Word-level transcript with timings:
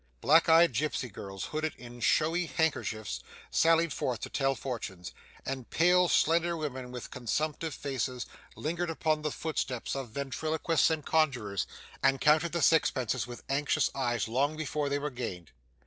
Black 0.19 0.49
eyed 0.49 0.73
gipsy 0.73 1.09
girls, 1.09 1.45
hooded 1.45 1.75
in 1.75 1.99
showy 1.99 2.47
handkerchiefs, 2.47 3.19
sallied 3.51 3.93
forth 3.93 4.19
to 4.21 4.31
tell 4.31 4.55
fortunes, 4.55 5.13
and 5.45 5.69
pale 5.69 6.07
slender 6.09 6.57
women 6.57 6.91
with 6.91 7.11
consumptive 7.11 7.75
faces 7.75 8.25
lingered 8.55 8.89
upon 8.89 9.21
the 9.21 9.29
footsteps 9.31 9.95
of 9.95 10.09
ventriloquists 10.09 10.89
and 10.89 11.05
conjurors, 11.05 11.67
and 12.01 12.19
counted 12.19 12.51
the 12.51 12.63
sixpences 12.63 13.27
with 13.27 13.43
anxious 13.47 13.91
eyes 13.93 14.27
long 14.27 14.57
before 14.57 14.89
they 14.89 14.97
were 14.97 15.11
gained. 15.11 15.51